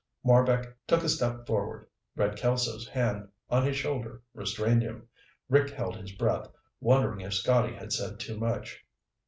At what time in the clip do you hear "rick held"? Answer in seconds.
5.47-5.95